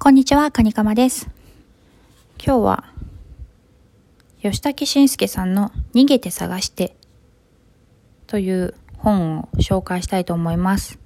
[0.00, 1.28] こんにちは、カニカマです。
[2.38, 2.84] 今日は、
[4.40, 6.94] 吉武慎介さんの逃げて探して
[8.28, 11.00] という本を紹介したいと思います。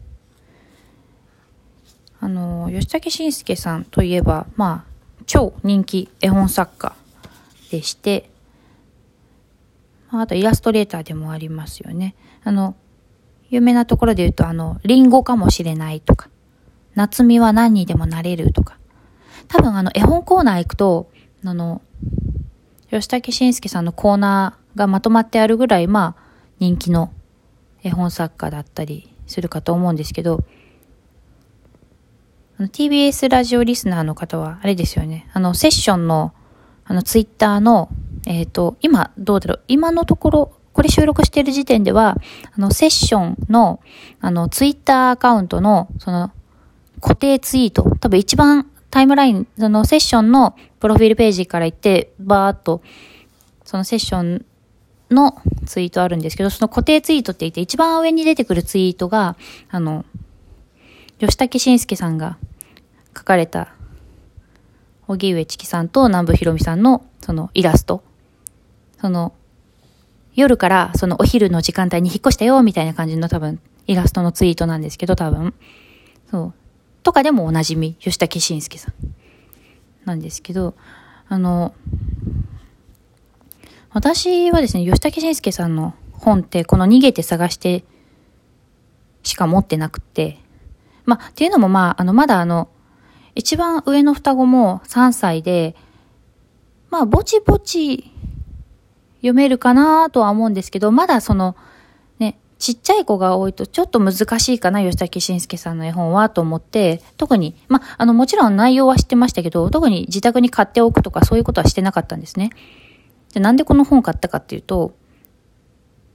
[2.21, 6.95] あの、吉武慎介さんといえば、まあ、超人気絵本作家
[7.71, 8.29] でして、
[10.11, 12.15] ああとイラストレーターでもありますよね。
[12.45, 12.77] あの、
[13.49, 16.29] 有名なところで言うと、あの、リンゴかもしれないとか、
[16.95, 18.77] 夏美は何にでもなれるとか、
[19.49, 21.11] 多分あの絵本コーナー行くと、
[21.45, 21.83] あの、
[22.91, 26.23] 吉武慎介さんのコーナーがまとまってあるぐらい、まあ、
[26.59, 27.13] 人気の
[27.83, 30.45] 絵本作家だったりするかと思うんですけど、
[32.59, 36.33] TBS ラジオリスナーの方は、あれですよね、あの、セッションの、
[36.85, 37.89] あの、ツイッターの、
[38.27, 42.19] えっ、と、今、どうだろう、今のところ、これ収録している時点では、
[42.55, 43.81] あの、セッションの、
[44.21, 46.31] あの、ツイッターアカウントの、その、
[47.01, 52.83] 固定ツイート、多分一番タイムライン、そのセッションのプロフィールページから行って、バーっと、
[53.65, 54.45] そのセッション
[55.11, 59.37] のツイートあるんですけど、その固定ツイートって言って、一番上に出てくるツイートが、
[59.71, 60.05] あの、
[61.19, 62.37] 吉武慎介さんが
[63.17, 63.73] 書かれた、
[65.09, 68.05] 荻上チキさんと南部ひろみさんの、そのイラスト。
[69.01, 69.33] その、
[70.35, 75.55] 夜からそのお昼の時間帯に引っ越したよ、みたいな感じの多分、イラストのツイートなんですけど、多分。
[76.31, 76.62] そう。
[77.03, 78.95] とかでもおなじみ、吉武慎介さん。
[80.05, 80.75] なんですけど、
[81.29, 81.75] あの、
[83.91, 87.85] 私はですね、吉武慎介さんの本って、この逃げて探して
[89.23, 90.39] しか持ってなくて、
[91.05, 92.69] まあ、っていうのもまあ、あの、まだあの、
[93.35, 95.75] 一番上の双子も3歳で、
[96.91, 98.13] まあ、ぼちぼち
[99.17, 101.57] 読めるかなとは思うんですけど、まだその、
[102.63, 112.51] ちっちゃい子が多いとちょっと難しいかな、吉武慎介さんの絵本はと思って、特に、まあ、の、もちろん内容は知ってましたけど、特に自宅に買っておくとかそういうことはしてなかったんですね。
[113.35, 114.95] でなんでこの本買ったかっていうと、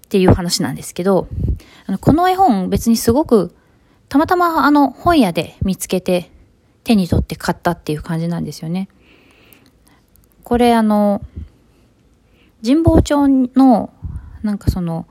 [0.06, 1.28] っていう話なんですけど、
[1.86, 3.54] あのこの絵本別にすごく、
[4.08, 6.32] たまたまあの本屋で見つけて
[6.86, 8.88] 手に取って買ったっていう感じなんですよね。
[10.46, 11.22] これあの、
[12.64, 13.90] 神保町の、
[14.44, 15.08] なんかその、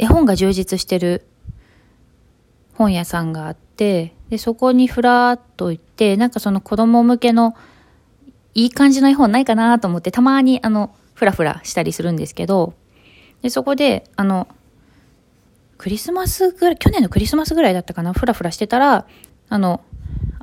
[0.00, 1.26] 絵本が充実してる
[2.74, 7.54] 本屋さんがあって、で、そこにふらっと行って、なんかその子供向けの
[8.54, 12.72] いい感じの絵本ないかなと思って、たまにあの、ふらふらしたりするんですけど、
[13.42, 14.48] で、そこで、あの、
[15.76, 19.06] クリスマスぐらい、去年のクリスマスぐらいだったかな、ふらふらしてたら、
[19.50, 19.82] あの、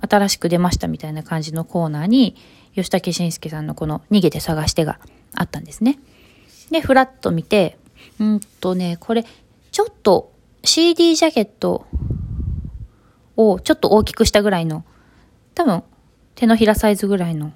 [0.08, 2.36] 新しく出ましたみたいな感じのコーナーに、
[2.76, 5.00] 吉武慎介さんのこの逃げて探してが
[5.34, 5.98] あったんですね。
[6.70, 7.80] で、ふらっと見て、
[8.20, 9.26] うんとね、これ、
[9.78, 10.34] ちょっと
[10.64, 11.86] CD ジャケット
[13.36, 14.84] をちょっと大きくしたぐらいの、
[15.54, 15.84] 多分
[16.34, 17.54] 手のひらサイズぐらいの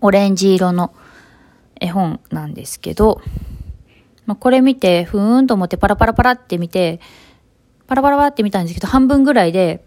[0.00, 0.92] オレンジ色の
[1.80, 3.22] 絵本なんですけど、
[4.26, 6.98] まあ、これ見て、ふーんと思ってパラパラパラって見て、
[7.86, 9.84] パラパラパラって見たんですけど、半分ぐらいで、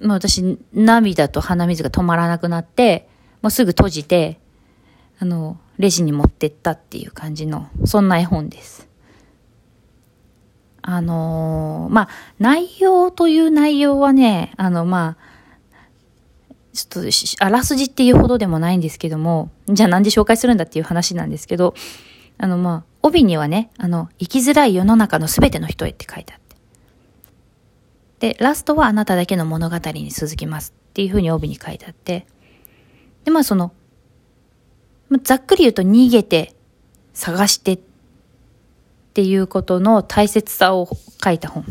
[0.00, 3.08] もう私、涙と鼻水が止まらなくなって、
[3.40, 4.40] もうすぐ閉じて、
[5.20, 8.90] あの、レジに持ってったっていう感じの、そんな絵本です。
[10.82, 12.08] あのーまあ、
[12.40, 15.32] 内容という内容はね、あの、まあ、
[16.72, 21.74] ちょっと、あらすじっていうほどでもないんですけども、じゃあなんで紹介するんだっていう話なんですけど、
[22.38, 28.34] あの、まあ、帯にはね、あの、生きづらい世の中のすべての人へって書いてあって。
[28.34, 32.26] で、ラストはあなただけの物語に続きますっていうふうに帯に書いてあって。
[33.24, 33.72] で、まあその、
[35.22, 36.54] ざっくり言うと逃げて、
[37.14, 37.91] 探してって
[39.12, 40.88] っていうことの大切さを
[41.22, 41.66] 書いた本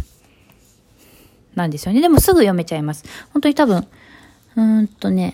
[1.55, 1.99] なんですよね。
[1.99, 3.03] でもすぐ読めちゃいます。
[3.33, 3.87] 本当に多分、
[4.55, 5.33] うーんとね、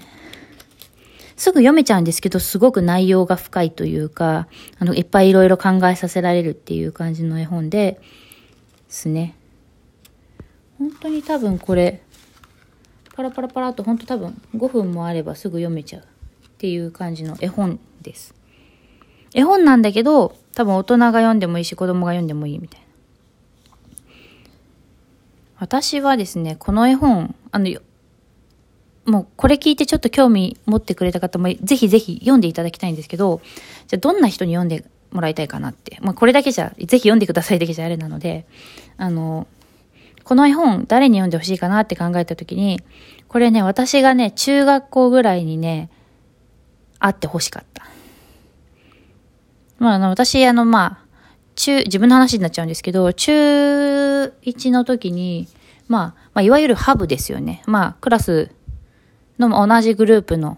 [1.35, 4.47] すぐ読めちゃうんですけど、すごく内容が深いというか、
[4.79, 8.00] あの、いっぱいいろいろ考えさせられるっていう感じの絵本で、
[8.88, 9.35] すね。
[10.79, 12.01] 本当に多分これ、
[13.16, 16.05] パラパラパラっと本当多分5分もあればすぐ読めちゃうっ
[16.58, 18.36] ていう感じの絵本です。
[19.34, 22.88] 絵本なんだけど、多分大人が読んでもいいし子供が読んでもいいみたいな。
[25.59, 27.70] 私はですね、この絵本、あの、
[29.06, 33.41] もうこれ聞いてちょっと興味持ってくれた方もぜひぜひ読んでいただきたいんですけど、
[33.88, 35.97] じゃあどんな人に読んでもらいたいかなって。
[36.02, 38.46] まあこれだけじゃ、ぜひ読んでくださいだけじゃあれなので、
[38.97, 39.47] あの、
[40.24, 42.82] この絵本誰に読んでほしいかなって考えたときに、
[43.29, 45.90] これね、私がね、中学校ぐらいにね、
[47.00, 47.85] あってほしかった。
[49.79, 51.06] まあ、あの、私、あの、まあ、
[51.56, 55.47] 中、自分の話になっちゃうんですけど、中1の時に、
[55.88, 57.64] まあ、まあ、いわゆるハブですよね。
[57.66, 58.52] まあ、クラス
[59.40, 60.58] の同じグループの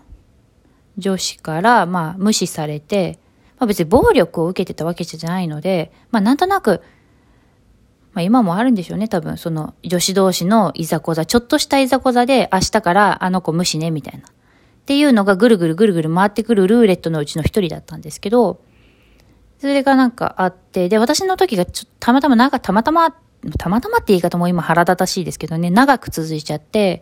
[0.97, 3.19] 女子から、まあ、無視されて、
[3.59, 6.81] まあ別に暴力を受けてたわけじゃないので、まあなんとなく、
[8.13, 9.37] まあ今もあるんでしょうね、多分。
[9.37, 14.27] その女子同士のいざこざ、ちょっとしたいざこざで明日からあの子無視ね、みたいな。
[14.27, 14.31] っ
[14.85, 18.61] ていうのがぐるぐるぐるぐる回ってくるルーレットのうちの一人だったんですけど、
[19.59, 23.11] それがなんかあって、で、私の時がちょっとたまたまなんかたまたま、
[23.57, 27.01] たまたまって言い方も今腹立たしいですけどね、長く続いちゃって、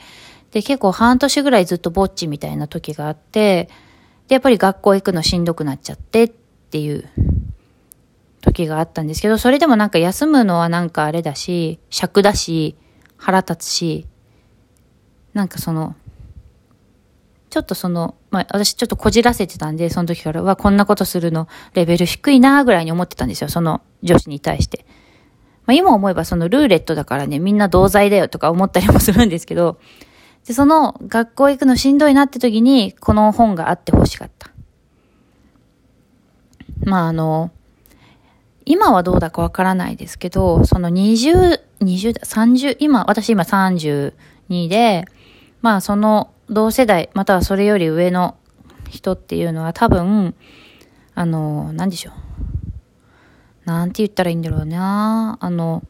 [0.51, 3.69] で、結構半年ぐらいずっとぼっちみたいな時があって、
[4.27, 7.07] で、やっぱり学校行くのしんどくなっちゃってっていう
[8.42, 12.75] 時があったんですけど、それでもなんか休むのはなんかあれだし、尺だし、
[13.18, 14.07] 腹立つし、
[15.33, 15.95] なんかその、
[17.49, 24.85] ちょっとその、まあ私ちょっとこじらせてたんで、その時からはこんなことするのレベル低いなぐらいに思ってたんですよ、その女子に対して。
[25.65, 29.79] まあ今思えばそのルーレットだからね、みんな同罪だよとか思ったりもするんですけど、
[30.45, 34.51] で、その学校行くのしんどいなって時に、この本があって欲しかった。
[36.83, 37.51] まああの、
[38.65, 45.05] 今はどうだかわからないですけど、その20、20、30、今、私今32で、
[45.61, 48.38] まあその同世代、またはそれより上の
[48.89, 50.33] 人っていうのは多分、
[51.13, 52.13] あの、なんでしょう。
[53.65, 55.38] なんて言ったらいいんだろうな。
[55.41, 55.83] あの、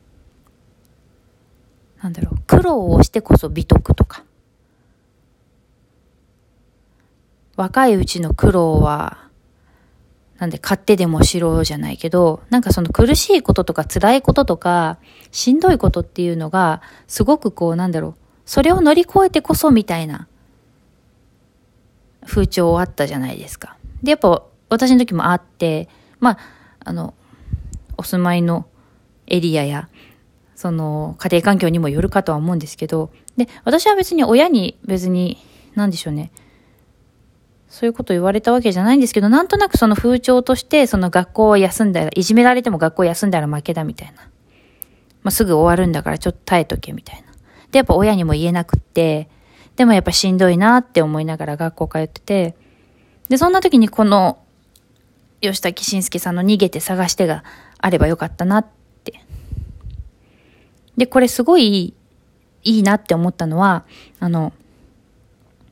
[2.01, 2.39] なんだろう。
[2.47, 4.23] 苦労をしてこそ美徳とか。
[7.55, 9.17] 若いうちの苦労は、
[10.39, 14.97] なんで買ってでもしろじゃないけど、なんかその苦しいこととか辛いこととか、
[15.31, 18.15] しんどいことっていうのが、すごくこうなんだろう、
[18.45, 20.27] それを乗り越えてこそみたいな
[22.27, 23.77] 風潮あったじゃないですか。
[24.03, 25.89] で、やっぱ私の時もあって、
[26.19, 26.37] まあ、
[26.79, 27.13] あの、
[27.97, 28.67] お住まいの
[29.27, 29.89] エリアや、
[30.55, 35.37] その家庭環境にもよるかとは思うんですけど、で、私は別に親に別に、
[35.75, 36.31] なんでしょうね、
[37.69, 44.13] そういうこと言われたわけじゃないんですけど、なんとなくその風潮として、その学校を休んだら、いじめられても学校休んだら負けだみたいな。
[45.23, 47.33] まあ、すぐ終わるんだからちょっと耐えとけみたいな。
[47.71, 49.29] で、やっぱ親にも言えなくって、
[49.77, 52.55] でもやっぱしんどいなって思いながら学校通ってて、
[53.29, 54.39] で、そんな時にこの、
[55.39, 57.43] 吉田慎介さんの逃げて探してが
[57.77, 58.67] あればよかったなっ
[59.03, 59.21] て。
[60.97, 61.93] で、これすごい
[62.63, 63.85] いいなって思ったのは、
[64.19, 64.51] あの、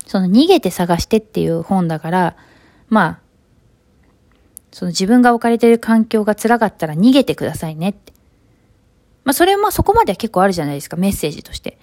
[0.05, 2.35] その逃げて探してっていう本だから、
[2.89, 3.19] まあ、
[4.71, 8.13] その自分が置かれてる環境が辛かったら逃げてくださいねって。
[9.23, 11.79] まあそれもそこまでは結構あるじゃないですか、メッセージとして。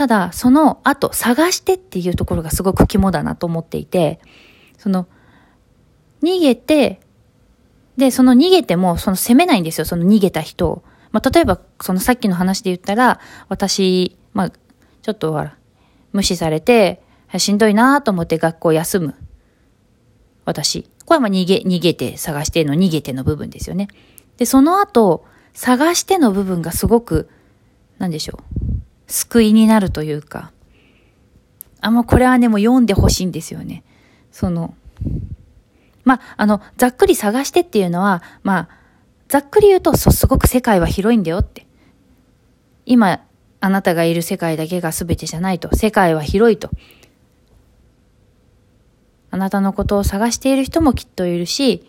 [0.00, 4.18] ただ、その後、探してっていうところがすごく肝だなと思っていて、
[4.78, 5.06] その、
[6.22, 7.00] 逃げて、
[7.98, 10.82] で、その逃げても、その責めないんですよ、その逃げた人を。
[11.12, 13.20] まあ、例えば、そのさっきの話で言ったら、
[13.50, 15.58] 私、まあ、ちょっとほら、
[16.14, 17.02] 無視されて、
[17.36, 19.14] しんどいなと思って学校休む。
[20.46, 20.88] 私。
[21.04, 23.88] これはまあ逃げ、逃げて探しての逃げての部分ですよね。
[24.38, 27.28] で、その後、探しての部分がすごく、
[27.98, 28.49] なんでしょう。
[29.10, 30.52] 救いになるというか。
[31.80, 33.82] あ、もうこれはね、もう読んでほしいんですよね。
[34.30, 34.74] その、
[36.04, 38.68] まあ、あの、ざっくり探してっていうのは、まあ、
[39.28, 41.66] ざっくり言うと、すごく世界は広いんだよって。
[42.86, 43.20] 今、
[43.60, 45.74] あなたがいる世界だけが全てじゃないと。
[45.76, 46.70] 世界は広いと。
[49.32, 51.86] あなたのことを探している人もきっといるし、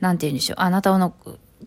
[0.00, 0.60] なんて言うんでしょう。
[0.60, 1.14] あなたの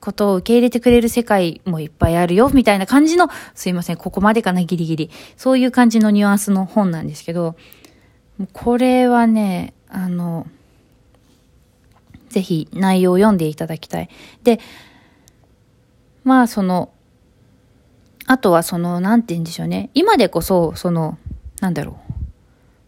[0.03, 5.09] ことを受け入れてくれる世界もいっぱいあるよ、みたいな感じの、すいません、ここまでかな、ギリギリ。
[5.37, 7.55] そういう感じのニュアンスの本なんですけど、
[8.51, 10.45] これはね、あの、
[12.27, 14.09] ぜひ内容を読んでいただきたい。
[14.43, 14.59] で、
[16.25, 16.91] まあその、
[18.25, 19.89] あとはその、なんて言うんでしょうね。
[19.93, 21.17] 今でこそ、その、
[21.61, 22.02] なんだろう。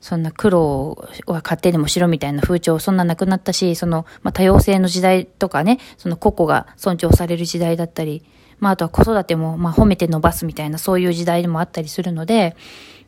[0.06, 8.24] そんな苦労は勝手でもしろみたいな風潮そんななくなったし、その、まあ、多様性の時代とかね、その個々が尊重される時代だったり、
[8.60, 12.56] まあ、あとは子育ても、まあ、褒めて伸ばすみたいな、そういう時代でもあったりするので、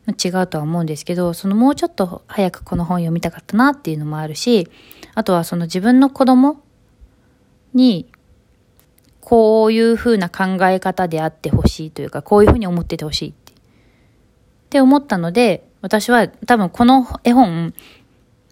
[0.08, 4.68] 違うとは思うんですけど、そのもうちょっと早くこの本読みたかったなっていうのもあるし、
[5.14, 6.60] あとはその自分の子供
[7.74, 8.10] に、
[9.20, 13.28] こういう風な考え方であってほしいというか、こういう風に思っててほしい。
[13.30, 13.34] っ
[14.70, 17.72] て思ったので、私は多分この絵本、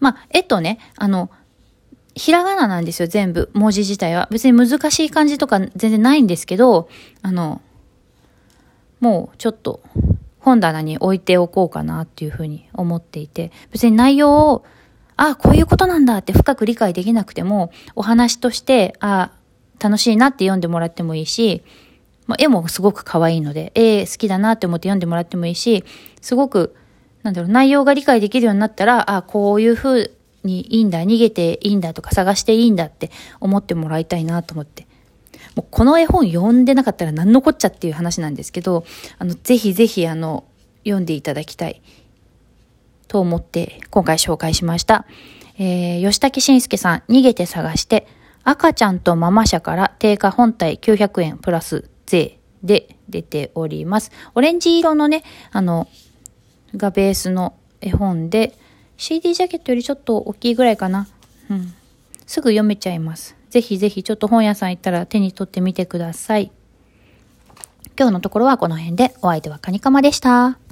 [0.01, 1.31] まあ、絵とね、あの、
[2.15, 3.51] ひらがななんですよ、全部。
[3.53, 4.27] 文字自体は。
[4.31, 6.89] 別に難しい感じとか全然ないんですけど、
[7.21, 7.61] あの、
[9.01, 9.83] もうちょっと
[10.41, 14.65] 本棚に置いておこうかなっていうふうに思っていて、別に内容を、
[15.19, 19.31] ああ、こういうことなんだって深く理解できなくても、お話として、あ
[19.79, 21.63] あ、楽しいなって読んでもらってもいいし、
[22.27, 25.85] ま、絵もすごく可愛いので、絵好きだなって思って読んでもらってもいいし、
[26.21, 26.75] すごく、
[27.27, 30.13] なんだろう、内容が理解できるようになったら、あ、こういう風
[30.45, 34.87] にいいんだ、逃げていいんだとか探していいんだって思ってもらいたいなと思って。
[35.57, 38.85] もうこの絵本読んでなかったら何のこっちゃっていう話なんですけど、
[39.19, 40.45] あの、ぜひぜひあの、
[40.85, 41.83] 読んでいただきたい
[43.09, 45.05] と思って今回紹介しました。
[45.59, 48.07] えー、吉武慎介さん、逃げて探して、
[48.45, 54.13] 赤ちゃんとママ社から定価本体900円プラス税で出ております。
[54.37, 55.89] オレンジ色のね、あの、
[56.75, 58.57] がベースの絵本で、
[58.97, 61.07] CD ジャケットよりちょっと大きいぐらいかな。
[61.51, 61.75] うん。
[62.27, 63.37] すぐ読めちゃいます。
[63.51, 66.51] ぜひぜひちょっと本屋さん行ったら手に取ってみてください。
[67.99, 70.66] 今日のところはこの辺でお相手はカニカマでした。